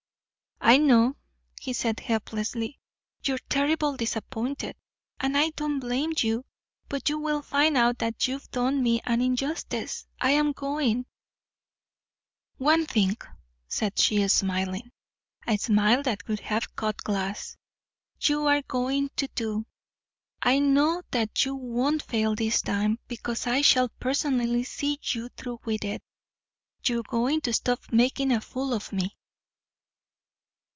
"I 0.63 0.77
know," 0.77 1.15
he 1.59 1.73
said 1.73 1.99
helplessly, 1.99 2.79
"you're 3.25 3.39
terribly 3.49 3.97
disappointed. 3.97 4.75
And 5.19 5.35
I 5.35 5.49
don't 5.49 5.79
blame 5.79 6.13
you. 6.15 6.45
But 6.87 7.09
you 7.09 7.17
will 7.17 7.41
find 7.41 7.75
out 7.75 7.97
that 7.97 8.27
you've 8.27 8.49
done 8.51 8.81
me 8.83 9.01
an 9.03 9.21
injustice. 9.21 10.05
I'm 10.21 10.51
going" 10.51 11.07
"One 12.57 12.85
thing," 12.85 13.17
said 13.67 13.97
she, 13.99 14.25
smiling 14.27 14.91
a 15.47 15.57
smile 15.57 16.03
that 16.03 16.23
could 16.25 16.41
have 16.41 16.73
cut 16.75 16.97
glass, 17.03 17.57
"you 18.21 18.45
are 18.45 18.61
going 18.61 19.09
to 19.15 19.27
do. 19.29 19.65
I 20.43 20.59
know 20.59 21.01
that 21.09 21.43
you 21.43 21.55
won't 21.55 22.03
fail 22.03 22.35
this 22.35 22.61
time, 22.61 22.99
because 23.07 23.47
I 23.47 23.61
shall 23.61 23.89
personally 23.99 24.63
see 24.63 24.99
you 25.01 25.29
through 25.29 25.61
with 25.65 25.83
it. 25.83 26.03
You're 26.85 27.03
going 27.03 27.41
to 27.41 27.51
stop 27.51 27.81
making 27.91 28.31
a 28.31 28.39
fool 28.39 28.73
of 28.75 28.93
me." 28.93 29.17